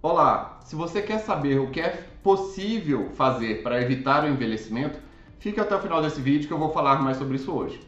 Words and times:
Olá, 0.00 0.60
se 0.62 0.76
você 0.76 1.02
quer 1.02 1.18
saber 1.18 1.58
o 1.58 1.72
que 1.72 1.80
é 1.80 2.06
possível 2.22 3.10
fazer 3.14 3.64
para 3.64 3.82
evitar 3.82 4.22
o 4.22 4.28
envelhecimento, 4.28 5.00
fique 5.40 5.58
até 5.58 5.74
o 5.74 5.80
final 5.80 6.00
desse 6.00 6.20
vídeo 6.20 6.46
que 6.46 6.54
eu 6.54 6.58
vou 6.58 6.70
falar 6.72 7.02
mais 7.02 7.16
sobre 7.16 7.34
isso 7.34 7.50
hoje. 7.50 7.80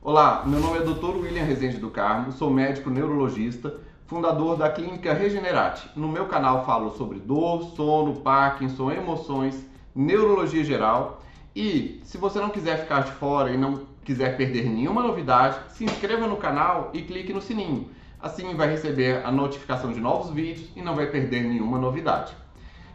Olá, 0.00 0.44
meu 0.46 0.60
nome 0.60 0.78
é 0.78 0.80
Dr. 0.80 1.14
William 1.14 1.44
Rezende 1.44 1.76
do 1.76 1.90
Carmo, 1.90 2.32
sou 2.32 2.48
médico 2.48 2.88
neurologista, 2.88 3.78
fundador 4.06 4.56
da 4.56 4.70
clínica 4.70 5.12
Regenerate. 5.12 5.90
No 5.94 6.08
meu 6.08 6.24
canal 6.24 6.64
falo 6.64 6.92
sobre 6.92 7.18
dor, 7.18 7.64
sono, 7.76 8.22
Parkinson, 8.22 8.92
emoções, 8.92 9.62
neurologia 9.94 10.64
geral 10.64 11.20
e 11.54 12.00
se 12.04 12.16
você 12.16 12.40
não 12.40 12.48
quiser 12.48 12.80
ficar 12.80 13.02
de 13.02 13.12
fora 13.12 13.50
e 13.50 13.58
não 13.58 13.91
quiser 14.04 14.36
perder 14.36 14.64
nenhuma 14.68 15.02
novidade, 15.02 15.58
se 15.70 15.84
inscreva 15.84 16.26
no 16.26 16.36
canal 16.36 16.90
e 16.92 17.02
clique 17.02 17.32
no 17.32 17.40
sininho. 17.40 17.90
Assim 18.20 18.54
vai 18.54 18.68
receber 18.68 19.24
a 19.24 19.32
notificação 19.32 19.92
de 19.92 20.00
novos 20.00 20.30
vídeos 20.30 20.68
e 20.76 20.82
não 20.82 20.94
vai 20.94 21.06
perder 21.06 21.42
nenhuma 21.42 21.78
novidade. 21.78 22.34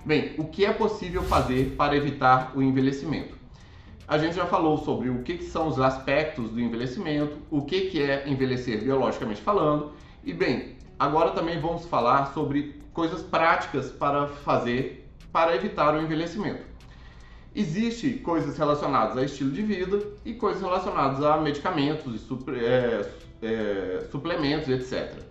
Bem, 0.05 0.33
o 0.37 0.45
que 0.45 0.65
é 0.65 0.71
possível 0.71 1.21
fazer 1.23 1.75
para 1.77 1.95
evitar 1.95 2.53
o 2.55 2.61
envelhecimento? 2.61 3.35
A 4.07 4.17
gente 4.17 4.37
já 4.37 4.45
falou 4.45 4.77
sobre 4.77 5.09
o 5.09 5.21
que, 5.23 5.43
são 5.43 5.67
os 5.67 5.79
aspectos 5.81 6.49
do 6.49 6.61
envelhecimento, 6.61 7.39
o 7.51 7.63
que, 7.63 8.01
é 8.01 8.23
envelhecer 8.25 8.81
biologicamente 8.81 9.41
falando, 9.41 9.91
e 10.23 10.33
bem, 10.33 10.77
agora 10.97 11.31
também 11.31 11.59
vamos 11.59 11.85
falar 11.85 12.33
sobre 12.33 12.81
coisas 12.93 13.21
práticas 13.21 13.91
para 13.91 14.27
fazer 14.27 15.05
para 15.29 15.55
evitar 15.55 15.93
o 15.93 16.01
envelhecimento. 16.01 16.61
Existem 17.57 18.19
coisas 18.19 18.55
relacionadas 18.55 19.17
a 19.17 19.23
estilo 19.23 19.49
de 19.49 19.63
vida 19.63 19.99
e 20.23 20.35
coisas 20.35 20.61
relacionadas 20.61 21.23
a 21.23 21.37
medicamentos 21.37 22.13
e 22.13 22.19
supre, 22.19 22.63
é, 22.63 23.11
é, 23.41 24.07
suplementos, 24.11 24.69
etc. 24.69 25.23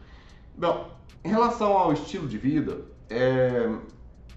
Bom, 0.59 0.91
em 1.23 1.29
relação 1.29 1.79
ao 1.79 1.93
estilo 1.93 2.27
de 2.27 2.37
vida, 2.37 2.81
é, 3.09 3.70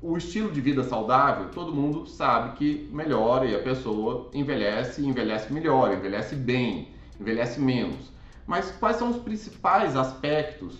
o 0.03 0.16
estilo 0.16 0.52
de 0.52 0.61
vida 0.61 0.83
saudável, 0.83 1.50
todo 1.50 1.73
mundo 1.73 2.05
sabe 2.05 2.55
que 2.58 2.88
melhora 2.94 3.47
e 3.47 3.55
a 3.55 3.59
pessoa 3.59 4.30
envelhece, 4.35 5.03
envelhece 5.03 5.52
melhor, 5.52 5.91
envelhece 5.91 6.35
bem, 6.35 6.89
envelhece 7.19 7.59
menos. 7.59 8.11
Mas 8.45 8.69
quais 8.69 8.97
são 8.97 9.09
os 9.09 9.17
principais 9.17 9.95
aspectos 9.95 10.78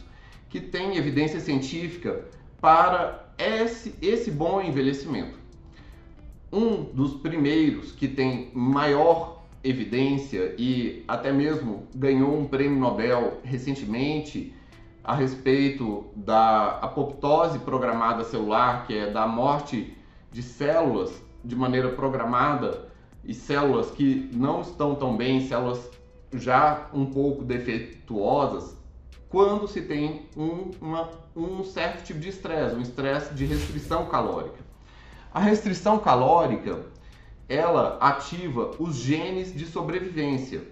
que 0.48 0.60
têm 0.60 0.96
evidência 0.96 1.40
científica 1.40 2.24
para 2.62 3.34
esse, 3.36 3.96
esse 4.00 4.30
bom 4.30 4.62
envelhecimento? 4.62 5.39
Um 6.52 6.84
dos 6.84 7.14
primeiros 7.14 7.92
que 7.92 8.08
tem 8.08 8.50
maior 8.54 9.44
evidência 9.64 10.56
e 10.58 11.04
até 11.08 11.32
mesmo 11.32 11.88
ganhou 11.94 12.36
um 12.36 12.48
prêmio 12.48 12.80
Nobel 12.80 13.40
recentemente 13.44 14.54
a 15.04 15.14
respeito 15.14 16.06
da 16.16 16.80
apoptose 16.80 17.60
programada 17.60 18.24
celular, 18.24 18.88
que 18.88 18.98
é 18.98 19.12
da 19.12 19.28
morte 19.28 19.96
de 20.32 20.42
células 20.42 21.22
de 21.44 21.56
maneira 21.56 21.90
programada 21.90 22.90
e 23.24 23.34
células 23.34 23.92
que 23.92 24.30
não 24.34 24.62
estão 24.62 24.96
tão 24.96 25.16
bem, 25.16 25.42
células 25.42 25.90
já 26.34 26.90
um 26.94 27.06
pouco 27.06 27.44
defeituosas, 27.44 28.78
quando 29.30 29.68
se 29.68 29.82
tem 29.82 30.28
um, 30.36 30.72
uma, 30.82 31.10
um 31.36 31.64
certo 31.64 32.06
tipo 32.06 32.20
de 32.20 32.30
estresse, 32.30 32.76
um 32.76 32.82
estresse 32.82 33.34
de 33.34 33.46
restrição 33.46 34.06
calórica. 34.08 34.60
A 35.34 35.40
restrição 35.40 36.00
calórica, 36.00 36.86
ela 37.48 37.98
ativa 38.02 38.72
os 38.80 38.96
genes 38.96 39.54
de 39.54 39.66
sobrevivência. 39.66 40.64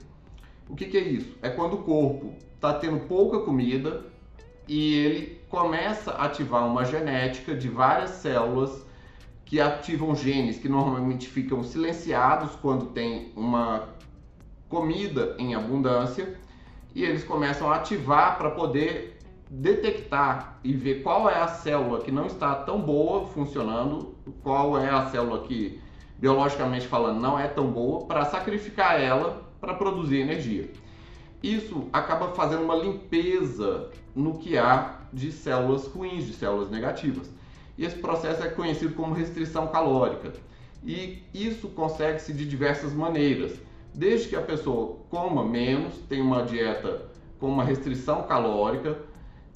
O 0.70 0.76
que, 0.76 0.86
que 0.86 0.98
é 0.98 1.02
isso? 1.02 1.36
É 1.42 1.50
quando 1.50 1.76
o 1.76 1.84
corpo 1.84 2.34
está 2.56 2.74
tendo 2.74 3.08
pouca 3.08 3.40
comida, 3.40 4.06
e 4.68 4.96
ele 4.96 5.42
começa 5.50 6.12
a 6.12 6.26
ativar 6.26 6.68
uma 6.68 6.84
genética 6.84 7.56
de 7.56 7.70
várias 7.70 8.10
células 8.12 8.86
que 9.46 9.62
ativam 9.62 10.14
genes 10.14 10.60
que 10.60 10.68
normalmente 10.68 11.28
ficam 11.30 11.64
silenciados 11.64 12.52
quando 12.62 12.88
tem 12.88 13.32
uma 13.36 13.88
comida 14.68 15.36
em 15.40 15.56
abundância 15.56 16.38
e 16.94 17.02
eles 17.02 17.24
começam 17.24 17.72
a 17.72 17.78
ativar 17.78 18.38
para 18.38 18.52
poder 18.52 19.17
detectar 19.50 20.60
e 20.64 20.74
ver 20.74 21.02
qual 21.02 21.30
é 21.30 21.36
a 21.36 21.48
célula 21.48 22.02
que 22.02 22.12
não 22.12 22.26
está 22.26 22.56
tão 22.56 22.82
boa 22.82 23.26
funcionando, 23.28 24.16
qual 24.44 24.78
é 24.78 24.90
a 24.90 25.10
célula 25.10 25.44
que 25.44 25.80
biologicamente 26.20 26.88
falando 26.88 27.20
não 27.20 27.40
é 27.40 27.48
tão 27.48 27.72
boa 27.72 28.06
para 28.06 28.26
sacrificar 28.26 29.00
ela 29.00 29.44
para 29.62 29.74
produzir 29.74 30.18
energia. 30.18 30.70
Isso 31.42 31.88
acaba 31.94 32.30
fazendo 32.30 32.64
uma 32.64 32.76
limpeza 32.76 33.90
no 34.16 34.38
que 34.38 34.58
há 34.58 35.02
de 35.14 35.32
células 35.32 35.88
ruins, 35.88 36.26
de 36.26 36.34
células 36.34 36.70
negativas. 36.70 37.30
E 37.78 37.86
esse 37.86 37.98
processo 37.98 38.44
é 38.44 38.50
conhecido 38.50 38.96
como 38.96 39.14
restrição 39.14 39.68
calórica. 39.68 40.34
E 40.84 41.24
isso 41.34 41.68
consegue-se 41.70 42.34
de 42.34 42.46
diversas 42.46 42.94
maneiras. 42.94 43.54
Desde 43.94 44.30
que 44.30 44.36
a 44.36 44.42
pessoa 44.42 44.98
coma 45.10 45.44
menos, 45.44 45.96
tenha 46.10 46.24
uma 46.24 46.44
dieta 46.44 47.06
com 47.40 47.48
uma 47.48 47.64
restrição 47.64 48.24
calórica, 48.24 48.98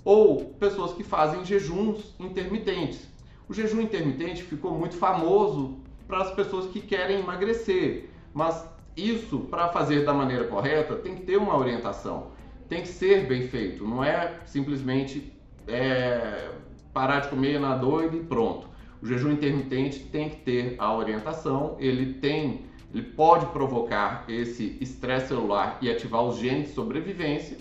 ou 0.03 0.45
pessoas 0.59 0.93
que 0.93 1.03
fazem 1.03 1.45
jejuns 1.45 2.15
intermitentes. 2.19 3.07
O 3.47 3.53
jejum 3.53 3.81
intermitente 3.81 4.43
ficou 4.43 4.71
muito 4.71 4.95
famoso 4.95 5.77
para 6.07 6.19
as 6.19 6.31
pessoas 6.31 6.67
que 6.67 6.81
querem 6.81 7.19
emagrecer, 7.19 8.09
mas 8.33 8.67
isso, 8.95 9.39
para 9.39 9.69
fazer 9.69 10.03
da 10.05 10.13
maneira 10.13 10.45
correta, 10.45 10.95
tem 10.95 11.15
que 11.15 11.23
ter 11.23 11.37
uma 11.37 11.57
orientação, 11.57 12.27
tem 12.67 12.81
que 12.81 12.87
ser 12.87 13.27
bem 13.27 13.47
feito, 13.47 13.87
não 13.87 14.03
é 14.03 14.39
simplesmente 14.45 15.31
é, 15.67 16.49
parar 16.93 17.21
de 17.21 17.29
comer 17.29 17.59
na 17.59 17.75
doida 17.75 18.15
e 18.15 18.21
pronto. 18.21 18.67
O 19.01 19.05
jejum 19.05 19.31
intermitente 19.31 19.99
tem 19.99 20.29
que 20.29 20.37
ter 20.37 20.75
a 20.77 20.93
orientação, 20.95 21.75
ele 21.79 22.13
tem, 22.15 22.65
ele 22.93 23.03
pode 23.03 23.47
provocar 23.47 24.25
esse 24.27 24.77
estresse 24.79 25.29
celular 25.29 25.77
e 25.81 25.89
ativar 25.89 26.23
os 26.23 26.37
genes 26.37 26.67
de 26.67 26.73
sobrevivência 26.73 27.57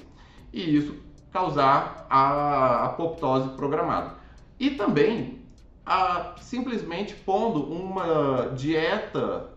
e 0.53 0.77
isso 0.77 0.97
causar 1.32 2.06
a 2.08 2.84
apoptose 2.86 3.50
programada. 3.50 4.14
E 4.58 4.70
também 4.70 5.41
a, 5.84 6.34
simplesmente 6.41 7.14
pondo 7.14 7.62
uma 7.64 8.52
dieta 8.54 9.50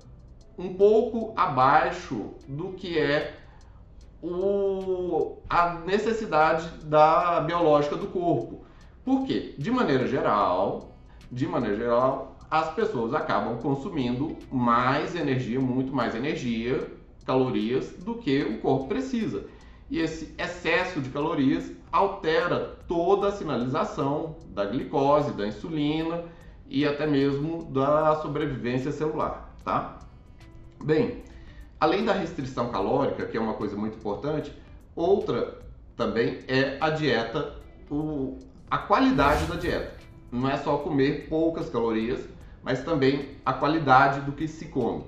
um 0.58 0.74
pouco 0.74 1.34
abaixo 1.36 2.32
do 2.48 2.74
que 2.74 2.98
é 2.98 3.36
o, 4.22 5.38
a 5.50 5.74
necessidade 5.80 6.70
da 6.86 7.42
biológica 7.42 7.96
do 7.96 8.08
corpo. 8.08 8.64
Por 9.04 9.26
quê? 9.26 9.54
De 9.58 9.70
maneira 9.70 10.08
geral, 10.08 10.96
de 11.32 11.46
maneira 11.46 11.76
geral, 11.76 12.38
as 12.50 12.70
pessoas 12.74 13.14
acabam 13.14 13.58
consumindo 13.58 14.38
mais 14.52 15.16
energia, 15.16 15.60
muito 15.60 15.94
mais 15.94 16.16
energia, 16.16 16.88
calorias 17.26 17.90
do 17.98 18.16
que 18.16 18.44
o 18.44 18.60
corpo 18.60 18.88
precisa. 18.88 19.46
E 19.94 20.00
esse 20.00 20.34
excesso 20.40 21.00
de 21.00 21.12
calorias 21.12 21.72
altera 21.92 22.80
toda 22.88 23.28
a 23.28 23.32
sinalização 23.32 24.38
da 24.48 24.66
glicose, 24.66 25.34
da 25.34 25.46
insulina 25.46 26.24
e 26.68 26.84
até 26.84 27.06
mesmo 27.06 27.66
da 27.66 28.16
sobrevivência 28.16 28.92
celular, 28.92 29.54
tá? 29.64 30.00
Bem, 30.84 31.22
além 31.80 32.04
da 32.04 32.12
restrição 32.12 32.72
calórica, 32.72 33.28
que 33.28 33.38
é 33.38 33.40
uma 33.40 33.54
coisa 33.54 33.76
muito 33.76 33.96
importante, 33.96 34.52
outra 34.96 35.60
também 35.96 36.40
é 36.48 36.76
a 36.82 36.90
dieta, 36.90 37.54
o, 37.88 38.40
a 38.72 38.80
qualidade 38.80 39.46
da 39.46 39.58
dieta. 39.58 39.96
Não 40.32 40.50
é 40.50 40.58
só 40.58 40.78
comer 40.78 41.28
poucas 41.30 41.70
calorias, 41.70 42.28
mas 42.64 42.84
também 42.84 43.38
a 43.46 43.54
qualidade 43.54 44.22
do 44.22 44.32
que 44.32 44.48
se 44.48 44.66
come. 44.66 45.04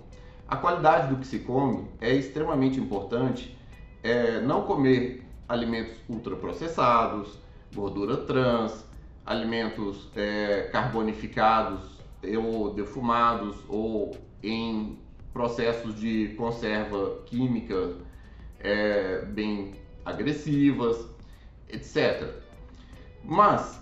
A 0.47 0.55
qualidade 0.55 1.07
do 1.07 1.19
que 1.19 1.25
se 1.25 1.39
come 1.39 1.87
é 1.99 2.13
extremamente 2.13 2.79
importante. 2.79 3.57
É, 4.05 4.39
não 4.39 4.61
comer 4.61 5.25
alimentos 5.49 5.97
ultraprocessados, 6.07 7.39
gordura 7.73 8.17
trans, 8.17 8.85
alimentos 9.25 10.11
é, 10.15 10.69
carbonificados 10.71 11.81
ou 12.37 12.71
defumados 12.71 13.57
ou 13.67 14.15
em 14.43 14.99
processos 15.33 15.99
de 15.99 16.35
conserva 16.37 17.19
química 17.25 17.95
é, 18.59 19.25
bem 19.25 19.73
agressivas, 20.05 21.03
etc. 21.67 22.29
Mas 23.23 23.81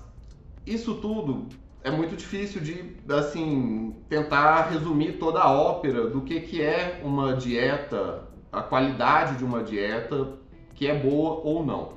isso 0.66 0.96
tudo 0.96 1.50
é 1.84 1.92
muito 1.92 2.16
difícil 2.16 2.62
de 2.62 2.96
assim 3.10 3.94
tentar 4.08 4.70
resumir 4.70 5.18
toda 5.20 5.42
a 5.42 5.52
ópera 5.52 6.08
do 6.10 6.22
que, 6.22 6.40
que 6.40 6.62
é 6.62 7.02
uma 7.04 7.36
dieta, 7.36 8.24
a 8.54 8.62
qualidade 8.62 9.38
de 9.38 9.44
uma 9.44 9.64
dieta 9.64 10.38
que 10.76 10.88
é 10.88 10.98
boa 10.98 11.42
ou 11.44 11.66
não. 11.66 11.94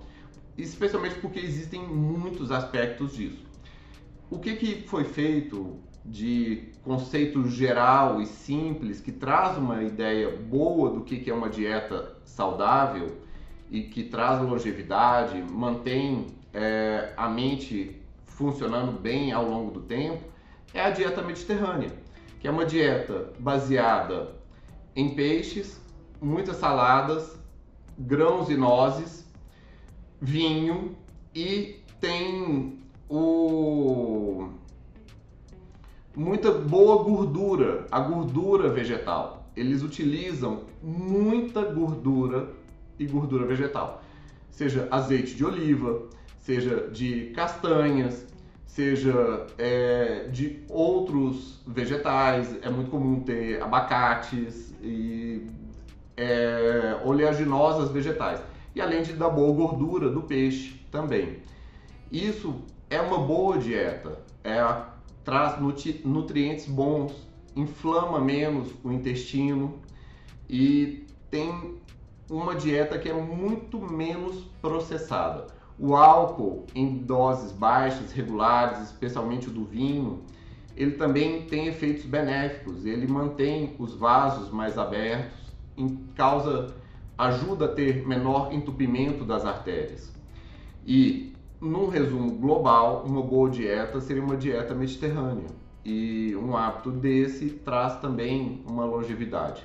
Especialmente 0.56 1.16
porque 1.16 1.38
existem 1.38 1.80
muitos 1.80 2.50
aspectos 2.50 3.14
disso. 3.14 3.44
O 4.30 4.38
que, 4.38 4.56
que 4.56 4.88
foi 4.88 5.04
feito 5.04 5.78
de 6.04 6.72
conceito 6.82 7.48
geral 7.48 8.20
e 8.20 8.26
simples 8.26 9.00
que 9.00 9.12
traz 9.12 9.58
uma 9.58 9.82
ideia 9.82 10.30
boa 10.36 10.90
do 10.90 11.02
que 11.02 11.28
é 11.28 11.34
uma 11.34 11.50
dieta 11.50 12.16
saudável 12.24 13.18
e 13.70 13.82
que 13.82 14.04
traz 14.04 14.40
longevidade, 14.40 15.42
mantém 15.42 16.26
é, 16.54 17.12
a 17.16 17.28
mente 17.28 18.00
funcionando 18.24 18.92
bem 18.92 19.32
ao 19.32 19.48
longo 19.48 19.72
do 19.72 19.80
tempo, 19.80 20.24
é 20.72 20.80
a 20.80 20.90
dieta 20.90 21.22
mediterrânea, 21.22 21.92
que 22.38 22.46
é 22.46 22.50
uma 22.50 22.64
dieta 22.64 23.32
baseada 23.38 24.36
em 24.94 25.14
peixes, 25.14 25.80
muitas 26.20 26.56
saladas, 26.56 27.38
grãos 27.98 28.50
e 28.50 28.56
nozes, 28.56 29.26
vinho 30.20 30.96
e 31.34 31.80
tem 32.00 32.78
o 33.08 34.48
muita 36.14 36.50
boa 36.50 37.02
gordura, 37.04 37.86
a 37.90 38.00
gordura 38.00 38.70
vegetal. 38.70 39.50
Eles 39.54 39.82
utilizam 39.82 40.64
muita 40.82 41.62
gordura 41.62 42.50
e 42.98 43.06
gordura 43.06 43.46
vegetal, 43.46 44.02
seja 44.50 44.88
azeite 44.90 45.34
de 45.34 45.44
oliva, 45.44 46.08
seja 46.38 46.88
de 46.88 47.30
castanhas, 47.34 48.26
seja 48.64 49.46
é, 49.58 50.28
de 50.30 50.62
outros 50.68 51.60
vegetais. 51.66 52.56
É 52.62 52.70
muito 52.70 52.90
comum 52.90 53.20
ter 53.20 53.62
abacates 53.62 54.74
e 54.82 55.46
é, 56.16 57.00
oleaginosas 57.04 57.90
vegetais. 57.90 58.40
E 58.74 58.80
além 58.80 59.02
de 59.02 59.12
da 59.12 59.28
boa 59.28 59.54
gordura 59.54 60.10
do 60.10 60.22
peixe 60.22 60.80
também. 60.90 61.38
Isso 62.10 62.54
é 62.88 63.00
uma 63.00 63.18
boa 63.18 63.58
dieta, 63.58 64.18
é, 64.44 64.60
traz 65.24 65.60
nutri 65.60 66.00
nutrientes 66.04 66.66
bons, 66.66 67.12
inflama 67.54 68.20
menos 68.20 68.72
o 68.84 68.92
intestino 68.92 69.78
e 70.48 71.06
tem 71.30 71.76
uma 72.30 72.54
dieta 72.54 72.98
que 72.98 73.08
é 73.08 73.14
muito 73.14 73.80
menos 73.80 74.44
processada. 74.60 75.46
O 75.78 75.94
álcool 75.94 76.64
em 76.74 76.98
doses 76.98 77.52
baixas, 77.52 78.12
regulares, 78.12 78.80
especialmente 78.82 79.48
o 79.48 79.50
do 79.50 79.64
vinho, 79.64 80.22
ele 80.76 80.92
também 80.92 81.42
tem 81.42 81.66
efeitos 81.66 82.04
benéficos. 82.04 82.84
Ele 82.84 83.06
mantém 83.06 83.74
os 83.78 83.94
vasos 83.94 84.50
mais 84.50 84.78
abertos, 84.78 85.45
causa 86.14 86.75
ajuda 87.19 87.67
a 87.67 87.69
ter 87.69 88.06
menor 88.06 88.52
entupimento 88.52 89.25
das 89.25 89.44
artérias. 89.44 90.12
E 90.87 91.34
num 91.61 91.88
resumo 91.88 92.32
global, 92.32 93.05
uma 93.06 93.23
boa 93.23 93.49
dieta 93.49 94.00
seria 94.00 94.23
uma 94.23 94.37
dieta 94.37 94.75
mediterrânea. 94.75 95.49
E 95.84 96.37
um 96.37 96.56
hábito 96.56 96.90
desse 96.90 97.50
traz 97.50 97.96
também 98.00 98.62
uma 98.67 98.84
longevidade. 98.84 99.64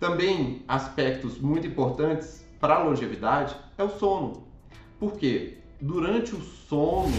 Também 0.00 0.62
aspectos 0.66 1.38
muito 1.38 1.66
importantes 1.66 2.44
para 2.58 2.76
a 2.76 2.82
longevidade 2.82 3.54
é 3.78 3.84
o 3.84 3.90
sono. 3.90 4.44
Porque 4.98 5.58
durante 5.80 6.34
o 6.34 6.40
sono 6.40 7.12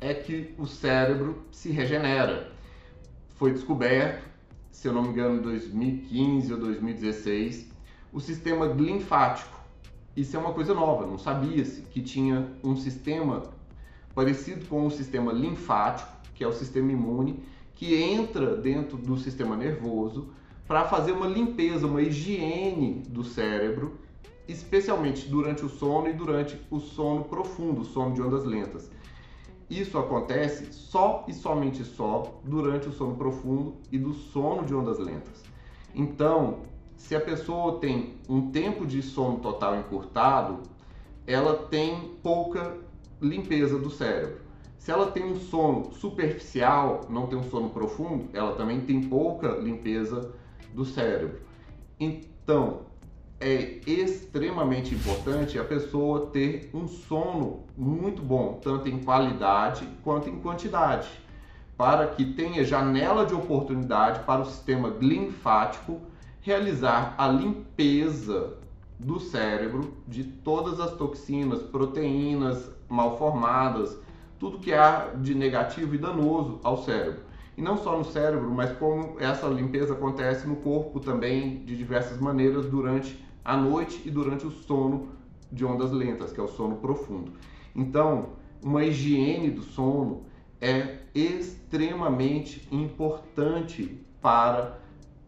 é 0.00 0.14
que 0.14 0.54
o 0.58 0.66
cérebro 0.66 1.42
se 1.50 1.70
regenera. 1.70 2.50
Foi 3.34 3.52
descoberto, 3.52 4.31
se 4.72 4.88
eu 4.88 4.92
não 4.92 5.02
me 5.02 5.08
engano, 5.08 5.36
em 5.36 5.42
2015 5.42 6.52
ou 6.54 6.58
2016, 6.58 7.70
o 8.12 8.18
sistema 8.18 8.66
linfático. 8.66 9.60
Isso 10.16 10.36
é 10.36 10.40
uma 10.40 10.52
coisa 10.52 10.74
nova, 10.74 11.06
não 11.06 11.18
sabia-se 11.18 11.82
que 11.82 12.00
tinha 12.00 12.50
um 12.64 12.74
sistema 12.74 13.44
parecido 14.14 14.66
com 14.66 14.86
o 14.86 14.90
sistema 14.90 15.32
linfático, 15.32 16.10
que 16.34 16.42
é 16.42 16.48
o 16.48 16.52
sistema 16.52 16.90
imune, 16.90 17.42
que 17.74 17.94
entra 17.94 18.56
dentro 18.56 18.96
do 18.96 19.16
sistema 19.16 19.56
nervoso 19.56 20.30
para 20.66 20.84
fazer 20.84 21.12
uma 21.12 21.26
limpeza, 21.26 21.86
uma 21.86 22.02
higiene 22.02 23.02
do 23.08 23.22
cérebro, 23.22 23.98
especialmente 24.48 25.28
durante 25.28 25.64
o 25.64 25.68
sono 25.68 26.08
e 26.08 26.12
durante 26.12 26.58
o 26.70 26.80
sono 26.80 27.24
profundo, 27.24 27.82
o 27.82 27.84
sono 27.84 28.14
de 28.14 28.22
ondas 28.22 28.44
lentas. 28.44 28.90
Isso 29.72 29.96
acontece 29.96 30.70
só 30.70 31.24
e 31.26 31.32
somente 31.32 31.82
só 31.82 32.38
durante 32.44 32.90
o 32.90 32.92
sono 32.92 33.16
profundo 33.16 33.76
e 33.90 33.98
do 33.98 34.12
sono 34.12 34.66
de 34.66 34.74
ondas 34.74 34.98
lentas. 34.98 35.42
Então, 35.94 36.58
se 36.94 37.16
a 37.16 37.20
pessoa 37.20 37.78
tem 37.78 38.16
um 38.28 38.50
tempo 38.50 38.84
de 38.84 39.00
sono 39.00 39.38
total 39.38 39.76
encurtado, 39.76 40.58
ela 41.26 41.56
tem 41.68 42.18
pouca 42.22 42.76
limpeza 43.18 43.78
do 43.78 43.88
cérebro. 43.88 44.42
Se 44.76 44.90
ela 44.90 45.10
tem 45.10 45.24
um 45.24 45.36
sono 45.36 45.90
superficial, 45.94 47.06
não 47.08 47.26
tem 47.26 47.38
um 47.38 47.44
sono 47.44 47.70
profundo, 47.70 48.28
ela 48.34 48.54
também 48.54 48.82
tem 48.82 49.00
pouca 49.00 49.52
limpeza 49.52 50.34
do 50.74 50.84
cérebro. 50.84 51.40
Então, 51.98 52.91
é 53.42 53.80
extremamente 53.86 54.94
importante 54.94 55.58
a 55.58 55.64
pessoa 55.64 56.26
ter 56.26 56.70
um 56.72 56.86
sono 56.86 57.64
muito 57.76 58.22
bom, 58.22 58.60
tanto 58.62 58.88
em 58.88 59.00
qualidade 59.00 59.84
quanto 60.04 60.28
em 60.28 60.38
quantidade, 60.38 61.08
para 61.76 62.06
que 62.06 62.24
tenha 62.24 62.64
janela 62.64 63.26
de 63.26 63.34
oportunidade 63.34 64.20
para 64.20 64.42
o 64.42 64.44
sistema 64.44 64.94
linfático 65.00 66.00
realizar 66.40 67.16
a 67.18 67.26
limpeza 67.26 68.54
do 68.96 69.18
cérebro 69.18 69.92
de 70.06 70.22
todas 70.22 70.78
as 70.78 70.92
toxinas, 70.92 71.62
proteínas 71.62 72.70
mal 72.88 73.18
formadas, 73.18 73.98
tudo 74.38 74.58
que 74.58 74.72
há 74.72 75.10
de 75.16 75.34
negativo 75.34 75.96
e 75.96 75.98
danoso 75.98 76.60
ao 76.62 76.76
cérebro. 76.76 77.22
E 77.56 77.60
não 77.60 77.76
só 77.76 77.98
no 77.98 78.04
cérebro, 78.04 78.50
mas 78.50 78.72
como 78.78 79.16
essa 79.20 79.46
limpeza 79.46 79.92
acontece 79.94 80.46
no 80.46 80.56
corpo 80.56 81.00
também 81.00 81.64
de 81.64 81.76
diversas 81.76 82.18
maneiras 82.18 82.66
durante 82.66 83.22
a 83.44 83.56
noite 83.56 84.02
e 84.04 84.10
durante 84.10 84.46
o 84.46 84.50
sono 84.50 85.08
de 85.50 85.64
ondas 85.64 85.90
lentas, 85.92 86.32
que 86.32 86.40
é 86.40 86.42
o 86.42 86.48
sono 86.48 86.76
profundo. 86.76 87.32
Então, 87.74 88.30
uma 88.62 88.84
higiene 88.84 89.50
do 89.50 89.62
sono 89.62 90.24
é 90.60 90.98
extremamente 91.14 92.66
importante 92.70 94.00
para 94.20 94.78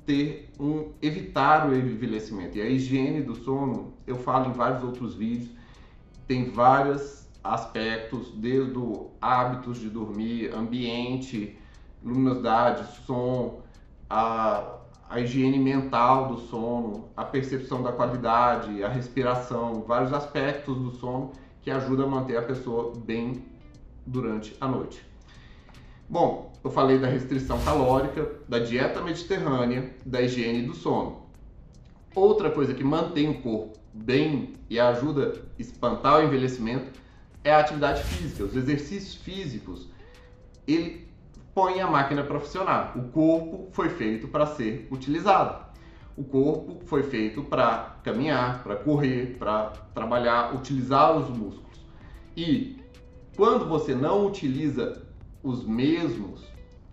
ter 0.07 0.51
um 0.61 0.93
evitar 1.03 1.69
o 1.69 1.75
envelhecimento. 1.75 2.57
E 2.57 2.63
a 2.63 2.69
higiene 2.69 3.23
do 3.23 3.35
sono, 3.35 3.95
eu 4.07 4.17
falo 4.17 4.51
em 4.51 4.53
vários 4.53 4.85
outros 4.85 5.15
vídeos, 5.15 5.51
tem 6.27 6.51
vários 6.51 7.29
aspectos, 7.43 8.33
desde 8.33 8.81
hábitos 9.21 9.79
de 9.79 9.91
dormir, 9.91 10.55
ambiente, 10.55 11.59
luminosidade, 12.03 13.03
som, 13.05 13.61
a, 14.09 14.79
a 15.09 15.21
higiene 15.21 15.59
mental 15.59 16.29
do 16.29 16.39
sono, 16.39 17.09
a 17.17 17.25
percepção 17.25 17.83
da 17.83 17.93
qualidade, 17.93 18.83
a 18.83 18.89
respiração, 18.89 19.83
vários 19.87 20.13
aspectos 20.13 20.77
do 20.77 20.91
sono 20.93 21.33
que 21.63 21.71
ajudam 21.71 22.07
a 22.07 22.11
manter 22.11 22.37
a 22.37 22.43
pessoa 22.43 22.93
bem 22.97 23.45
durante 24.07 24.57
a 24.61 24.69
noite. 24.69 25.05
Bom, 26.09 26.53
eu 26.63 26.71
falei 26.71 26.99
da 26.99 27.07
restrição 27.07 27.59
calórica, 27.65 28.31
da 28.49 28.59
dieta 28.59 29.01
mediterrânea, 29.01 29.95
da 30.05 30.21
higiene 30.21 30.63
do 30.63 30.75
sono. 30.75 31.23
Outra 32.15 32.51
coisa 32.51 32.75
que 32.75 32.85
mantém 32.85 33.29
o 33.29 33.41
corpo 33.41 33.79
bem 33.93 34.53
e 34.69 34.79
ajuda 34.79 35.43
a 35.59 35.61
espantar 35.61 36.19
o 36.19 36.23
envelhecimento 36.25 37.01
é 37.43 37.53
a 37.53 37.61
atividade 37.61 38.03
física. 38.03 38.45
Os 38.45 38.57
exercícios 38.57 39.15
físicos, 39.15 39.89
ele 40.67 41.04
põe 41.55 41.81
a 41.81 41.87
máquina 41.87 42.23
para 42.25 42.41
funcionar. 42.41 42.99
O 42.99 43.09
corpo 43.11 43.69
foi 43.73 43.89
feito 43.89 44.27
para 44.29 44.45
ser 44.45 44.89
utilizado. 44.91 45.65
O 46.17 46.25
corpo 46.25 46.81
foi 46.87 47.03
feito 47.05 47.43
para 47.43 47.97
caminhar, 48.03 48.63
para 48.63 48.77
correr, 48.77 49.37
para 49.39 49.73
trabalhar, 49.95 50.55
utilizar 50.55 51.17
os 51.17 51.29
músculos. 51.29 51.81
E 52.37 52.77
quando 53.37 53.67
você 53.67 53.95
não 53.95 54.27
utiliza 54.27 55.03
os 55.43 55.65
mesmos, 55.65 56.45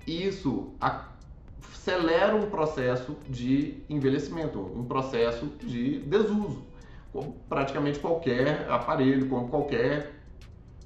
isso 0.07 0.73
acelera 0.79 2.35
um 2.35 2.49
processo 2.49 3.15
de 3.29 3.83
envelhecimento, 3.89 4.59
um 4.59 4.85
processo 4.85 5.45
de 5.59 5.99
desuso. 5.99 6.63
Como 7.11 7.33
praticamente 7.47 7.99
qualquer 7.99 8.67
aparelho, 8.69 9.27
como 9.27 9.49
qualquer 9.49 10.15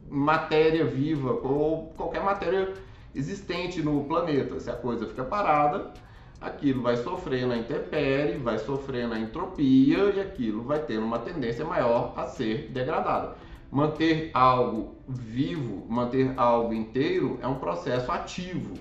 matéria 0.09 0.85
viva, 0.85 1.31
ou 1.31 1.93
qualquer 1.95 2.23
matéria 2.23 2.73
existente 3.15 3.81
no 3.81 4.03
planeta. 4.03 4.59
Se 4.59 4.69
a 4.69 4.75
coisa 4.75 5.07
fica 5.07 5.23
parada, 5.23 5.93
aquilo 6.41 6.81
vai 6.81 6.97
sofrer 6.97 7.47
na 7.47 7.57
intempérie, 7.57 8.37
vai 8.37 8.59
sofrer 8.59 9.07
na 9.07 9.19
entropia 9.19 10.11
e 10.13 10.19
aquilo 10.19 10.63
vai 10.63 10.79
ter 10.79 10.97
uma 10.97 11.19
tendência 11.19 11.65
maior 11.65 12.13
a 12.15 12.27
ser 12.27 12.69
degradado. 12.71 13.35
Manter 13.71 14.29
algo 14.33 14.95
vivo, 15.07 15.85
manter 15.89 16.33
algo 16.37 16.73
inteiro 16.73 17.39
é 17.41 17.47
um 17.47 17.55
processo 17.55 18.11
ativo. 18.11 18.73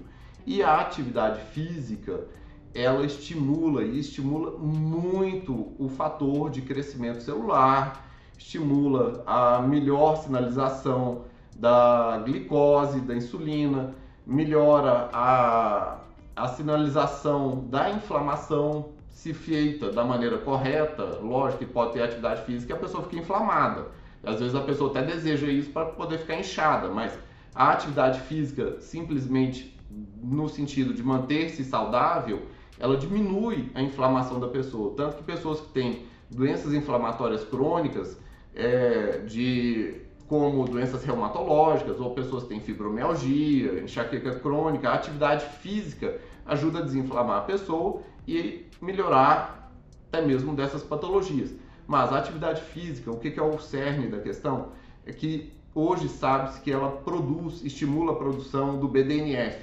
E 0.47 0.62
a 0.62 0.79
atividade 0.79 1.41
física, 1.53 2.26
ela 2.75 3.07
estimula 3.07 3.83
e 3.83 3.99
estimula 3.99 4.59
muito 4.59 5.73
o 5.79 5.88
fator 5.88 6.50
de 6.50 6.61
crescimento 6.61 7.23
celular, 7.23 8.07
estimula 8.37 9.23
a 9.26 9.62
melhor 9.62 10.17
sinalização 10.17 11.25
da 11.57 12.21
glicose, 12.25 13.00
da 13.00 13.14
insulina, 13.14 13.95
melhora 14.26 15.09
a, 15.12 15.99
a 16.35 16.49
sinalização 16.49 17.66
da 17.69 17.90
inflamação, 17.90 18.90
se 19.11 19.33
feita 19.33 19.90
da 19.90 20.04
maneira 20.04 20.38
correta, 20.38 21.19
lógico 21.23 21.64
que 21.64 21.66
pode 21.66 21.93
ter 21.93 22.02
atividade 22.02 22.43
física 22.43 22.75
a 22.75 22.76
pessoa 22.76 23.04
fica 23.04 23.16
inflamada. 23.16 23.87
Às 24.23 24.40
vezes 24.40 24.54
a 24.54 24.61
pessoa 24.61 24.90
até 24.90 25.02
deseja 25.02 25.47
isso 25.47 25.71
para 25.71 25.87
poder 25.87 26.19
ficar 26.19 26.37
inchada, 26.37 26.88
mas 26.88 27.16
a 27.54 27.71
atividade 27.71 28.21
física 28.21 28.81
simplesmente 28.81 29.75
no 30.23 30.49
sentido 30.49 30.93
de 30.93 31.02
manter-se 31.02 31.62
saudável, 31.64 32.43
ela 32.78 32.97
diminui 32.97 33.71
a 33.75 33.83
inflamação 33.83 34.40
da 34.40 34.49
pessoa. 34.49 34.95
Tanto 34.97 35.19
que 35.19 35.23
pessoas 35.23 35.61
que 35.61 35.69
têm 35.69 36.07
doenças 36.31 36.73
inflamatórias 36.73 37.45
crônicas, 37.45 38.19
é, 38.54 39.19
de 39.26 40.00
como 40.26 40.64
doenças 40.64 41.04
reumatológicas 41.04 42.00
ou 42.00 42.11
pessoas 42.11 42.45
que 42.45 42.50
têm 42.50 42.61
fibromialgia, 42.61 43.81
enxaqueca 43.83 44.35
crônica, 44.38 44.88
a 44.88 44.95
atividade 44.95 45.45
física 45.59 46.19
ajuda 46.47 46.78
a 46.78 46.83
desinflamar 46.83 47.38
a 47.38 47.43
pessoa 47.43 48.00
e 48.26 48.66
melhorar 48.81 49.73
até 50.09 50.25
mesmo 50.25 50.54
dessas 50.54 50.83
patologias. 50.83 51.54
Mas 51.87 52.12
a 52.12 52.19
atividade 52.19 52.62
física, 52.62 53.11
o 53.11 53.19
que 53.19 53.38
é 53.38 53.43
o 53.43 53.59
cerne 53.59 54.09
da 54.09 54.19
questão? 54.19 54.69
É 55.04 55.12
que 55.12 55.52
hoje 55.75 56.09
sabe-se 56.09 56.61
que 56.61 56.71
ela 56.71 56.90
produz, 56.90 57.62
estimula 57.62 58.12
a 58.12 58.16
produção 58.16 58.78
do 58.78 58.88
BDNF, 58.88 59.59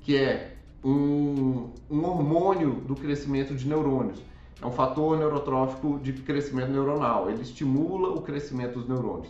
que 0.00 0.16
é 0.16 0.56
um, 0.82 1.70
um 1.90 2.04
hormônio 2.04 2.74
do 2.86 2.94
crescimento 2.94 3.54
de 3.54 3.68
neurônios. 3.68 4.22
É 4.60 4.66
um 4.66 4.72
fator 4.72 5.18
neurotrófico 5.18 5.98
de 6.00 6.12
crescimento 6.14 6.70
neuronal. 6.70 7.30
Ele 7.30 7.42
estimula 7.42 8.10
o 8.10 8.22
crescimento 8.22 8.78
dos 8.78 8.88
neurônios. 8.88 9.28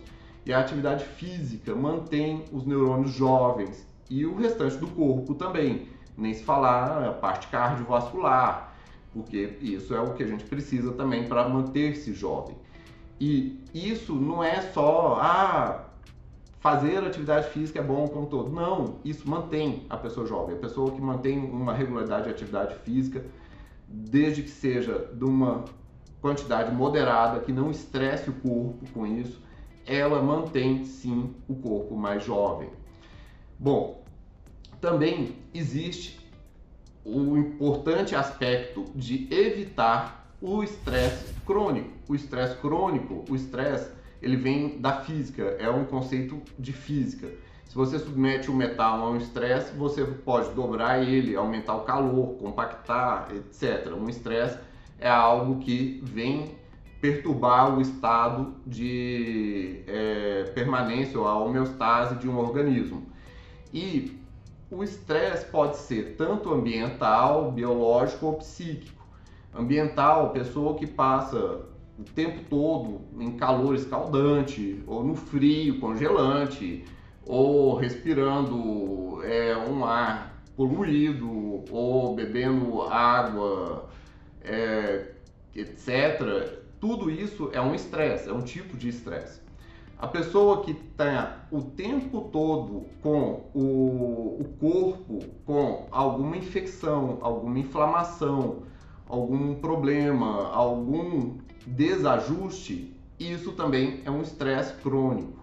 E 0.48 0.52
a 0.54 0.60
atividade 0.60 1.04
física 1.04 1.74
mantém 1.74 2.42
os 2.50 2.64
neurônios 2.64 3.10
jovens 3.10 3.86
e 4.08 4.24
o 4.24 4.34
restante 4.34 4.78
do 4.78 4.86
corpo 4.86 5.34
também. 5.34 5.88
Nem 6.16 6.32
se 6.32 6.42
falar 6.42 7.06
a 7.06 7.12
parte 7.12 7.48
cardiovascular, 7.48 8.74
porque 9.12 9.58
isso 9.60 9.94
é 9.94 10.00
o 10.00 10.14
que 10.14 10.22
a 10.22 10.26
gente 10.26 10.44
precisa 10.44 10.92
também 10.92 11.28
para 11.28 11.46
manter-se 11.46 12.14
jovem. 12.14 12.56
E 13.20 13.62
isso 13.74 14.14
não 14.14 14.42
é 14.42 14.62
só 14.62 15.18
ah, 15.20 15.84
fazer 16.60 16.96
atividade 17.04 17.50
física 17.50 17.80
é 17.80 17.82
bom 17.82 18.08
como 18.08 18.26
todo. 18.26 18.50
Não, 18.50 19.00
isso 19.04 19.28
mantém 19.28 19.84
a 19.90 19.98
pessoa 19.98 20.26
jovem. 20.26 20.56
A 20.56 20.58
pessoa 20.58 20.92
que 20.92 21.00
mantém 21.02 21.38
uma 21.38 21.74
regularidade 21.74 22.24
de 22.24 22.30
atividade 22.30 22.74
física, 22.76 23.22
desde 23.86 24.42
que 24.42 24.50
seja 24.50 25.10
de 25.12 25.24
uma 25.24 25.66
quantidade 26.22 26.74
moderada, 26.74 27.40
que 27.40 27.52
não 27.52 27.70
estresse 27.70 28.30
o 28.30 28.32
corpo 28.32 28.86
com 28.94 29.06
isso, 29.06 29.46
ela 29.88 30.22
mantém 30.22 30.84
sim 30.84 31.34
o 31.48 31.54
corpo 31.54 31.96
mais 31.96 32.22
jovem. 32.22 32.68
Bom, 33.58 34.04
também 34.80 35.36
existe 35.52 36.20
o 37.04 37.36
importante 37.36 38.14
aspecto 38.14 38.84
de 38.94 39.26
evitar 39.32 40.30
o 40.40 40.62
estresse 40.62 41.34
crônico. 41.46 41.90
O 42.08 42.14
estresse 42.14 42.56
crônico, 42.56 43.24
o 43.28 43.34
estresse, 43.34 43.90
ele 44.20 44.36
vem 44.36 44.78
da 44.78 45.00
física, 45.00 45.42
é 45.58 45.70
um 45.70 45.84
conceito 45.84 46.40
de 46.58 46.72
física. 46.72 47.28
Se 47.64 47.74
você 47.74 47.98
submete 47.98 48.50
o 48.50 48.54
metal 48.54 49.00
a 49.00 49.10
um 49.10 49.16
estresse, 49.16 49.74
você 49.74 50.04
pode 50.04 50.50
dobrar 50.54 51.02
ele, 51.02 51.34
aumentar 51.34 51.76
o 51.76 51.84
calor, 51.84 52.36
compactar, 52.36 53.28
etc. 53.34 53.92
Um 53.92 54.08
estresse 54.08 54.58
é 54.98 55.08
algo 55.08 55.58
que 55.60 56.00
vem 56.02 56.57
perturbar 57.00 57.76
o 57.76 57.80
estado 57.80 58.54
de 58.66 59.82
é, 59.86 60.50
permanência 60.54 61.18
ou 61.18 61.26
a 61.26 61.38
homeostase 61.38 62.16
de 62.16 62.28
um 62.28 62.38
organismo. 62.38 63.06
E 63.72 64.18
o 64.70 64.82
estresse 64.82 65.46
pode 65.46 65.76
ser 65.76 66.16
tanto 66.16 66.52
ambiental, 66.52 67.52
biológico 67.52 68.26
ou 68.26 68.34
psíquico. 68.34 69.06
Ambiental, 69.54 70.30
pessoa 70.30 70.74
que 70.74 70.86
passa 70.86 71.60
o 71.98 72.04
tempo 72.04 72.40
todo 72.48 73.00
em 73.18 73.36
calor 73.36 73.74
escaldante, 73.74 74.82
ou 74.86 75.02
no 75.02 75.14
frio 75.14 75.80
congelante, 75.80 76.84
ou 77.26 77.74
respirando 77.74 79.22
é, 79.24 79.56
um 79.56 79.84
ar 79.84 80.42
poluído, 80.56 81.64
ou 81.70 82.14
bebendo 82.14 82.82
água, 82.82 83.88
é, 84.42 85.12
etc. 85.54 86.58
Tudo 86.80 87.10
isso 87.10 87.50
é 87.52 87.60
um 87.60 87.74
estresse, 87.74 88.28
é 88.28 88.32
um 88.32 88.42
tipo 88.42 88.76
de 88.76 88.88
estresse. 88.88 89.40
A 89.98 90.06
pessoa 90.06 90.62
que 90.62 90.70
está 90.70 91.44
o 91.50 91.60
tempo 91.60 92.28
todo 92.32 92.86
com 93.02 93.50
o, 93.52 94.38
o 94.40 94.44
corpo 94.60 95.18
com 95.44 95.88
alguma 95.90 96.36
infecção, 96.36 97.18
alguma 97.20 97.58
inflamação, 97.58 98.62
algum 99.08 99.56
problema, 99.56 100.52
algum 100.52 101.38
desajuste, 101.66 102.94
isso 103.18 103.52
também 103.52 104.00
é 104.04 104.10
um 104.10 104.22
estresse 104.22 104.74
crônico. 104.74 105.38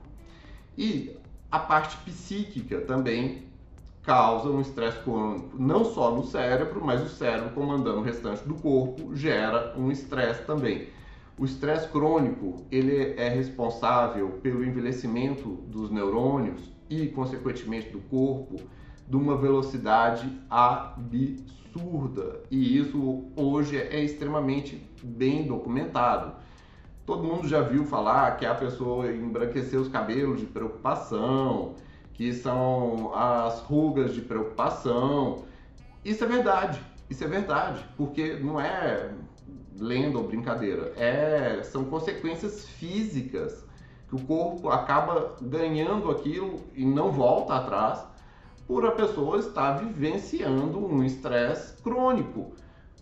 E 0.77 1.17
a 1.51 1.59
parte 1.59 1.97
psíquica 1.97 2.79
também 2.79 3.43
causa 4.03 4.49
um 4.49 4.61
estresse 4.61 4.99
crônico, 4.99 5.57
não 5.59 5.83
só 5.83 6.11
no 6.11 6.23
cérebro, 6.23 6.81
mas 6.83 7.01
o 7.01 7.09
cérebro 7.09 7.49
comandando 7.49 7.97
o 7.97 8.03
restante 8.03 8.47
do 8.47 8.53
corpo 8.53 9.15
gera 9.15 9.73
um 9.77 9.91
estresse 9.91 10.43
também. 10.43 10.87
O 11.37 11.43
estresse 11.43 11.89
crônico 11.89 12.65
ele 12.71 13.13
é 13.17 13.27
responsável 13.27 14.39
pelo 14.41 14.63
envelhecimento 14.63 15.49
dos 15.67 15.91
neurônios 15.91 16.71
e, 16.89 17.07
consequentemente, 17.07 17.89
do 17.89 17.99
corpo 17.99 18.55
de 19.05 19.17
uma 19.17 19.35
velocidade 19.35 20.31
absurda. 20.49 22.41
E 22.49 22.77
isso 22.77 23.25
hoje 23.35 23.77
é 23.77 23.99
extremamente 24.01 24.81
bem 25.03 25.45
documentado. 25.45 26.35
Todo 27.05 27.27
mundo 27.27 27.49
já 27.49 27.61
viu 27.61 27.83
falar 27.83 28.37
que 28.37 28.45
a 28.45 28.55
pessoa 28.55 29.11
embranquecer 29.11 29.79
os 29.79 29.89
cabelos 29.89 30.39
de 30.39 30.45
preocupação, 30.45 31.75
que 32.13 32.33
são 32.33 33.13
as 33.13 33.59
rugas 33.59 34.13
de 34.13 34.21
preocupação. 34.21 35.43
Isso 36.03 36.23
é 36.23 36.27
verdade, 36.27 36.81
isso 37.09 37.23
é 37.25 37.27
verdade, 37.27 37.85
porque 37.97 38.35
não 38.35 38.59
é 38.59 39.11
lenda 39.79 40.17
ou 40.17 40.27
brincadeira. 40.27 40.93
É, 40.95 41.61
são 41.63 41.85
consequências 41.85 42.67
físicas 42.67 43.63
que 44.07 44.15
o 44.15 44.19
corpo 44.19 44.69
acaba 44.69 45.35
ganhando 45.41 46.11
aquilo 46.11 46.59
e 46.75 46.85
não 46.85 47.11
volta 47.11 47.55
atrás 47.55 48.05
por 48.67 48.85
a 48.85 48.91
pessoa 48.91 49.37
estar 49.37 49.73
vivenciando 49.73 50.83
um 50.83 51.03
estresse 51.03 51.81
crônico. 51.81 52.53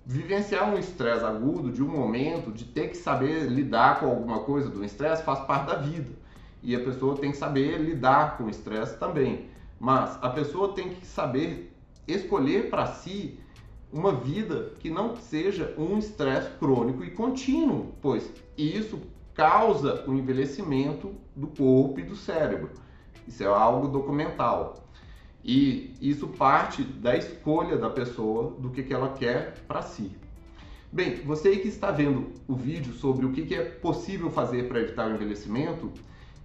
Vivenciar 0.06 0.70
um 0.70 0.78
estresse 0.78 1.24
agudo 1.24 1.72
de 1.72 1.82
um 1.82 1.88
momento, 1.88 2.52
de 2.52 2.66
ter 2.66 2.90
que 2.90 2.98
saber 2.98 3.46
lidar 3.46 4.00
com 4.00 4.08
alguma 4.08 4.42
coisa 4.42 4.70
do 4.70 4.84
estresse, 4.84 5.24
faz 5.24 5.40
parte 5.42 5.68
da 5.68 5.76
vida. 5.76 6.12
E 6.62 6.76
a 6.76 6.80
pessoa 6.84 7.18
tem 7.18 7.32
que 7.32 7.38
saber 7.38 7.78
lidar 7.78 8.38
com 8.38 8.46
o 8.46 8.50
estresse 8.50 8.98
também. 8.98 9.48
Mas 9.80 10.18
a 10.22 10.30
pessoa 10.30 10.74
tem 10.74 10.90
que 10.90 11.06
saber 11.06 11.74
escolher 12.08 12.70
para 12.70 12.88
si 12.88 13.40
uma 13.94 14.12
vida 14.12 14.72
que 14.80 14.90
não 14.90 15.16
seja 15.16 15.74
um 15.78 16.00
estresse 16.00 16.50
crônico 16.58 17.04
e 17.04 17.12
contínuo, 17.12 17.94
pois 18.02 18.28
isso 18.58 19.00
causa 19.36 20.04
o 20.10 20.14
envelhecimento 20.16 21.14
do 21.36 21.46
corpo 21.48 22.00
e 22.00 22.04
do 22.04 22.16
cérebro. 22.16 22.72
Isso 23.28 23.44
é 23.44 23.46
algo 23.46 23.88
documental. 23.88 24.84
E 25.44 25.94
isso 26.02 26.28
parte 26.28 26.84
da 26.84 27.16
escolha 27.16 27.78
da 27.78 27.90
pessoa 27.90 28.56
do 28.58 28.72
que, 28.72 28.82
que 28.82 28.94
ela 28.94 29.10
quer 29.10 29.60
para 29.68 29.82
si. 29.84 30.12
Bem, 30.92 31.18
você 31.26 31.58
que 31.58 31.68
está 31.68 31.92
vendo 31.92 32.32
o 32.48 32.56
vídeo 32.56 32.94
sobre 32.94 33.26
o 33.26 33.32
que, 33.32 33.46
que 33.46 33.56
é 33.56 33.64
possível 33.64 34.30
fazer 34.32 34.68
para 34.68 34.80
evitar 34.80 35.10
o 35.10 35.16
envelhecimento, 35.16 35.92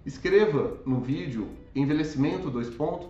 escreva 0.05 0.77
no 0.85 0.99
vídeo 0.99 1.47
envelhecimento 1.75 2.49
dois 2.49 2.69
pontos 2.69 3.09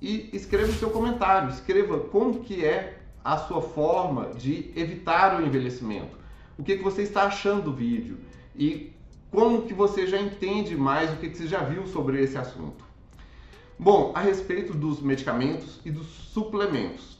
e 0.00 0.30
escreva 0.32 0.70
o 0.70 0.74
seu 0.74 0.90
comentário, 0.90 1.50
escreva 1.50 1.98
como 1.98 2.40
que 2.40 2.64
é 2.64 2.99
a 3.24 3.36
sua 3.36 3.60
forma 3.60 4.30
de 4.34 4.70
evitar 4.76 5.40
o 5.40 5.46
envelhecimento. 5.46 6.18
O 6.58 6.62
que, 6.62 6.76
que 6.76 6.82
você 6.82 7.02
está 7.02 7.24
achando 7.24 7.64
do 7.64 7.72
vídeo 7.72 8.18
e 8.54 8.92
como 9.30 9.62
que 9.62 9.72
você 9.72 10.06
já 10.06 10.20
entende 10.20 10.76
mais 10.76 11.12
o 11.12 11.16
que, 11.16 11.28
que 11.28 11.36
você 11.36 11.46
já 11.46 11.62
viu 11.62 11.86
sobre 11.86 12.20
esse 12.20 12.36
assunto. 12.36 12.84
Bom, 13.78 14.12
a 14.14 14.20
respeito 14.20 14.74
dos 14.74 15.00
medicamentos 15.00 15.80
e 15.84 15.90
dos 15.90 16.06
suplementos. 16.06 17.18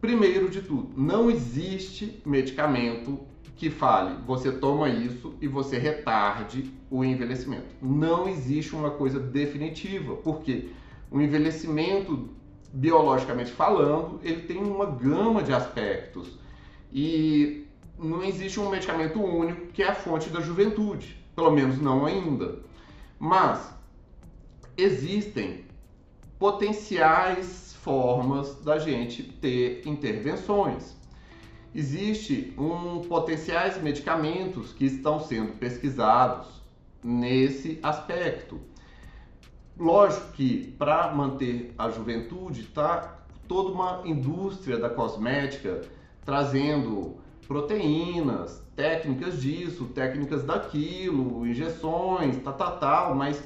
Primeiro 0.00 0.50
de 0.50 0.60
tudo, 0.60 0.90
não 0.96 1.30
existe 1.30 2.20
medicamento 2.26 3.20
que 3.62 3.70
fale 3.70 4.16
você 4.26 4.50
toma 4.50 4.88
isso 4.88 5.34
e 5.40 5.46
você 5.46 5.78
retarde 5.78 6.74
o 6.90 7.04
envelhecimento. 7.04 7.76
Não 7.80 8.28
existe 8.28 8.74
uma 8.74 8.90
coisa 8.90 9.20
definitiva, 9.20 10.16
porque 10.16 10.70
o 11.08 11.20
envelhecimento 11.20 12.28
biologicamente 12.72 13.50
falando, 13.50 14.18
ele 14.22 14.42
tem 14.42 14.58
uma 14.58 14.86
gama 14.86 15.42
de 15.42 15.52
aspectos. 15.52 16.38
E 16.92 17.66
não 17.98 18.22
existe 18.22 18.58
um 18.58 18.70
medicamento 18.70 19.22
único 19.22 19.66
que 19.68 19.82
é 19.82 19.88
a 19.88 19.94
fonte 19.94 20.30
da 20.30 20.40
juventude, 20.40 21.16
pelo 21.34 21.50
menos 21.50 21.80
não 21.80 22.06
ainda. 22.06 22.60
Mas 23.18 23.72
existem 24.76 25.64
potenciais 26.38 27.74
formas 27.82 28.56
da 28.62 28.78
gente 28.78 29.22
ter 29.22 29.82
intervenções. 29.86 30.96
existe 31.74 32.52
um 32.58 33.00
potenciais 33.00 33.80
medicamentos 33.80 34.72
que 34.72 34.84
estão 34.84 35.18
sendo 35.20 35.52
pesquisados 35.52 36.46
nesse 37.02 37.78
aspecto. 37.82 38.60
Lógico 39.82 40.30
que 40.34 40.72
para 40.78 41.12
manter 41.12 41.74
a 41.76 41.90
juventude 41.90 42.60
está 42.60 43.18
toda 43.48 43.72
uma 43.72 44.02
indústria 44.04 44.78
da 44.78 44.88
cosmética 44.88 45.80
trazendo 46.24 47.16
proteínas, 47.48 48.62
técnicas 48.76 49.42
disso, 49.42 49.86
técnicas 49.86 50.44
daquilo, 50.44 51.44
injeções, 51.44 52.40
tal, 52.44 52.52
tal, 52.54 52.78
tal, 52.78 53.14
mas 53.16 53.42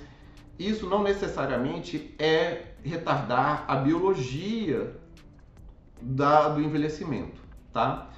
isso 0.59 0.87
não 0.87 1.03
necessariamente 1.03 2.15
é 2.19 2.75
retardar 2.85 3.65
a 3.67 3.77
biologia 3.77 4.95
da, 6.03 6.51
do 6.51 6.61
envelhecimento, 6.61 7.41
tá? 7.73 8.11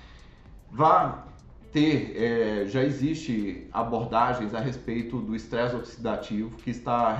Vá 0.72 1.27
ter, 1.72 2.14
é, 2.16 2.66
já 2.66 2.82
existe 2.82 3.66
abordagens 3.72 4.54
a 4.54 4.60
respeito 4.60 5.18
do 5.20 5.36
estresse 5.36 5.76
oxidativo 5.76 6.56
que 6.56 6.70
está 6.70 7.16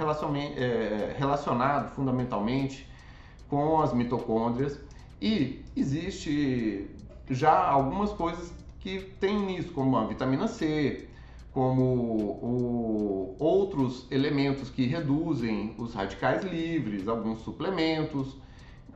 é, 0.56 1.14
relacionado 1.16 1.94
fundamentalmente 1.94 2.88
com 3.48 3.80
as 3.80 3.92
mitocôndrias 3.92 4.80
e 5.20 5.62
existe 5.76 6.88
já 7.30 7.68
algumas 7.68 8.12
coisas 8.12 8.52
que 8.80 9.00
tem 9.20 9.38
nisso, 9.38 9.72
como 9.72 9.96
a 9.96 10.06
vitamina 10.06 10.46
C, 10.46 11.08
como 11.52 11.82
o, 11.82 13.36
outros 13.38 14.06
elementos 14.10 14.70
que 14.70 14.86
reduzem 14.86 15.74
os 15.76 15.94
radicais 15.94 16.44
livres, 16.44 17.08
alguns 17.08 17.40
suplementos. 17.40 18.36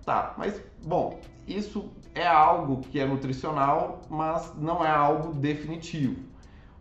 Tá, 0.05 0.35
mas 0.39 0.61
bom, 0.85 1.21
isso 1.47 1.91
é 2.15 2.27
algo 2.27 2.83
que 2.83 3.01
é 3.01 3.07
nutricional, 3.07 4.03
mas 4.11 4.53
não 4.59 4.85
é 4.85 4.91
algo 4.91 5.33
definitivo. 5.35 6.17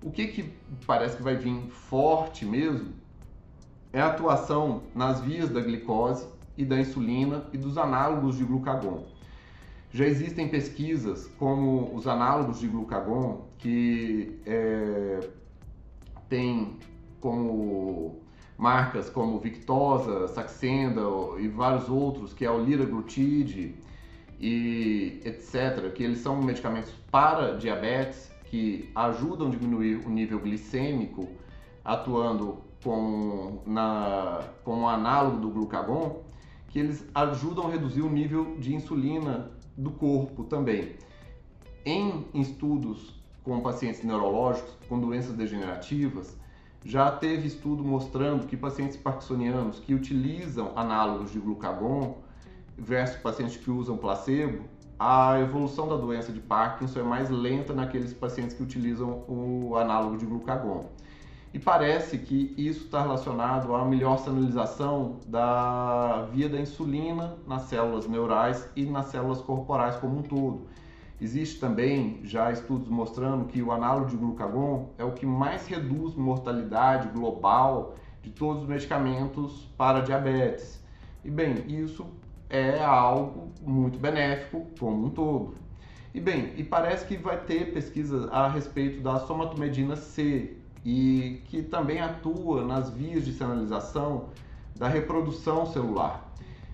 O 0.04 0.12
que, 0.12 0.28
que 0.28 0.54
parece 0.86 1.18
que 1.18 1.24
vai 1.24 1.36
vir 1.36 1.70
forte 1.70 2.46
mesmo 2.46 2.94
é 3.94 4.02
a 4.02 4.08
atuação 4.08 4.84
nas 4.96 5.22
vias 5.22 5.50
da 5.50 5.62
glicose 5.62 6.28
e 6.58 6.66
da 6.66 6.80
insulina 6.80 7.46
e 7.54 7.58
dos 7.58 7.78
análogos 7.78 8.38
de 8.38 8.44
glucagon. 8.44 9.06
Já 9.92 10.06
existem 10.06 10.48
pesquisas 10.48 11.28
como 11.38 11.94
os 11.94 12.08
análogos 12.08 12.60
de 12.60 12.68
glucagon 12.68 13.46
que 13.58 14.40
é, 14.46 15.30
tem 16.30 16.78
como 17.20 18.22
marcas 18.58 19.10
como 19.10 19.40
Victosa, 19.40 20.28
Saxenda 20.30 21.02
e 21.40 21.48
vários 21.48 21.90
outros, 21.90 22.34
que 22.34 22.46
é 22.46 22.52
o 22.52 22.64
liraglutide 22.64 23.76
e 24.42 25.22
etc., 25.24 25.94
que 25.94 26.04
eles 26.04 26.18
são 26.18 26.42
medicamentos 26.42 26.92
para 27.12 27.58
diabetes 27.58 28.32
que 28.46 28.90
ajudam 28.96 29.48
a 29.48 29.50
diminuir 29.52 30.06
o 30.06 30.10
nível 30.10 30.40
glicêmico, 30.40 31.30
atuando 31.86 32.58
com, 32.84 33.62
na, 33.66 34.44
como 34.64 34.90
análogo 34.90 35.40
do 35.40 35.50
glucagon, 35.50 36.24
que 36.70 36.80
eles 36.80 37.06
ajudam 37.14 37.68
a 37.68 37.70
reduzir 37.70 38.02
o 38.02 38.10
nível 38.10 38.58
de 38.58 38.74
insulina 38.74 39.52
do 39.78 39.92
corpo 39.92 40.44
também. 40.44 40.96
Em 41.86 42.26
estudos 42.34 43.22
com 43.44 43.60
pacientes 43.62 44.04
neurológicos 44.04 44.76
com 44.90 45.00
doenças 45.00 45.34
degenerativas, 45.34 46.38
já 46.84 47.12
teve 47.12 47.48
estudo 47.48 47.84
mostrando 47.84 48.48
que 48.48 48.58
pacientes 48.58 48.98
parkinsonianos 48.98 49.80
que 49.80 49.94
utilizam 49.94 50.72
análogos 50.76 51.32
de 51.32 51.40
glucagon 51.40 52.18
versus 52.82 53.18
pacientes 53.18 53.58
que 53.58 53.70
usam 53.70 53.98
placebo, 53.98 54.64
a 55.00 55.40
evolução 55.40 55.88
da 55.88 55.96
doença 55.96 56.32
de 56.32 56.40
Parkinson 56.40 57.00
é 57.00 57.04
mais 57.04 57.30
lenta 57.30 57.74
naqueles 57.74 58.14
pacientes 58.14 58.56
que 58.56 58.64
utilizam 58.64 59.24
o 59.28 59.76
análogo 59.76 60.18
de 60.18 60.26
glucagon. 60.26 60.86
E 61.54 61.60
parece 61.60 62.18
que 62.18 62.54
isso 62.58 62.86
está 62.86 63.02
relacionado 63.02 63.76
à 63.76 63.84
melhor 63.84 64.18
sinalização 64.18 65.20
da 65.28 66.28
via 66.32 66.48
da 66.48 66.60
insulina 66.60 67.36
nas 67.46 67.64
células 67.64 68.08
neurais 68.08 68.70
e 68.76 68.86
nas 68.86 69.08
células 69.08 69.42
corporais 69.42 69.96
como 69.98 70.20
um 70.20 70.22
todo. 70.22 70.68
Existe 71.20 71.60
também 71.60 72.20
já 72.24 72.52
estudos 72.52 72.88
mostrando 72.88 73.46
que 73.46 73.62
o 73.62 73.72
análogo 73.72 74.08
de 74.08 74.16
glucagon 74.16 74.90
é 74.98 75.04
o 75.04 75.12
que 75.12 75.26
mais 75.26 75.68
reduz 75.68 76.16
mortalidade 76.16 77.10
global 77.10 77.96
de 78.22 78.30
todos 78.30 78.64
os 78.64 78.70
medicamentos 78.70 79.68
para 79.78 80.00
diabetes. 80.00 80.82
E 81.24 81.30
bem, 81.30 81.66
isso 81.68 82.08
é 82.52 82.84
algo 82.84 83.50
muito 83.62 83.98
benéfico 83.98 84.68
como 84.78 85.08
um 85.08 85.10
todo. 85.10 85.56
E 86.14 86.20
bem, 86.20 86.52
e 86.58 86.64
parece 86.64 87.06
que 87.08 87.16
vai 87.16 87.38
ter 87.38 87.74
pesquisa 87.74 88.30
a 88.30 88.50
respeito 88.50 89.02
da 89.02 89.20
somatomedina 89.20 89.96
C 89.96 90.58
e 90.84 91.42
que 91.46 91.64
também 91.64 92.02
atua 92.02 92.66
nas 92.66 92.90
vias 92.90 93.24
de 93.24 93.32
sinalização 93.32 94.26
da 94.76 94.90
reprodução 94.90 95.66
celular. 95.66 96.30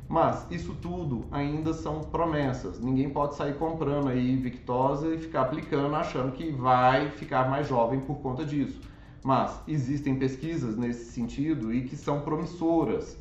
Mas 0.09 0.47
isso 0.49 0.73
tudo 0.81 1.25
ainda 1.31 1.73
são 1.73 2.01
promessas. 2.01 2.79
Ninguém 2.79 3.09
pode 3.09 3.35
sair 3.35 3.55
comprando 3.55 4.07
aí 4.07 4.35
Victosa 4.37 5.13
e 5.13 5.19
ficar 5.19 5.41
aplicando 5.41 5.93
achando 5.95 6.31
que 6.31 6.49
vai 6.49 7.11
ficar 7.11 7.49
mais 7.49 7.67
jovem 7.67 7.99
por 7.99 8.15
conta 8.19 8.43
disso. 8.43 8.79
Mas 9.23 9.59
existem 9.67 10.15
pesquisas 10.15 10.77
nesse 10.77 11.11
sentido 11.11 11.71
e 11.71 11.83
que 11.83 11.95
são 11.95 12.21
promissoras. 12.21 13.17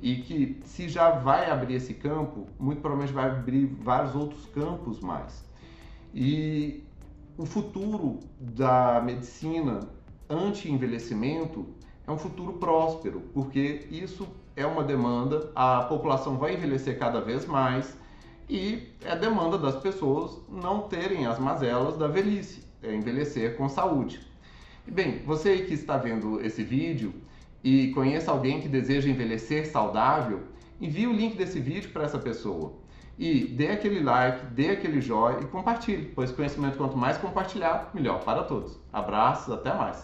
E 0.00 0.16
que 0.16 0.60
se 0.64 0.88
já 0.88 1.10
vai 1.10 1.50
abrir 1.50 1.74
esse 1.74 1.94
campo, 1.94 2.46
muito 2.58 2.80
provavelmente 2.80 3.14
vai 3.14 3.30
abrir 3.30 3.66
vários 3.66 4.14
outros 4.14 4.46
campos 4.46 5.00
mais. 5.00 5.44
E 6.14 6.84
o 7.38 7.46
futuro 7.46 8.20
da 8.38 9.00
medicina 9.04 9.80
anti-envelhecimento 10.28 11.66
é 12.06 12.10
um 12.10 12.18
futuro 12.18 12.54
próspero, 12.54 13.20
porque 13.32 13.86
isso 13.90 14.26
é 14.54 14.66
uma 14.66 14.82
demanda, 14.82 15.50
a 15.54 15.82
população 15.82 16.38
vai 16.38 16.54
envelhecer 16.54 16.98
cada 16.98 17.20
vez 17.20 17.46
mais 17.46 17.96
e 18.48 18.88
é 19.04 19.16
demanda 19.16 19.58
das 19.58 19.76
pessoas 19.76 20.38
não 20.48 20.82
terem 20.82 21.26
as 21.26 21.38
mazelas 21.38 21.96
da 21.96 22.06
velhice, 22.06 22.64
é 22.82 22.94
envelhecer 22.94 23.56
com 23.56 23.68
saúde. 23.68 24.20
E 24.86 24.90
bem, 24.90 25.18
você 25.26 25.58
que 25.58 25.74
está 25.74 25.96
vendo 25.96 26.40
esse 26.40 26.62
vídeo 26.62 27.12
e 27.66 27.88
conheça 27.88 28.30
alguém 28.30 28.60
que 28.60 28.68
deseja 28.68 29.10
envelhecer 29.10 29.66
saudável, 29.66 30.44
envie 30.80 31.08
o 31.08 31.12
link 31.12 31.36
desse 31.36 31.58
vídeo 31.58 31.90
para 31.90 32.04
essa 32.04 32.16
pessoa. 32.16 32.74
E 33.18 33.44
dê 33.44 33.70
aquele 33.72 34.04
like, 34.04 34.46
dê 34.54 34.70
aquele 34.70 35.00
joinha 35.00 35.40
e 35.40 35.46
compartilhe, 35.46 36.12
pois 36.14 36.30
conhecimento 36.30 36.78
quanto 36.78 36.96
mais 36.96 37.18
compartilhar, 37.18 37.90
melhor 37.92 38.22
para 38.22 38.44
todos. 38.44 38.78
Abraços, 38.92 39.52
até 39.52 39.74
mais! 39.74 39.94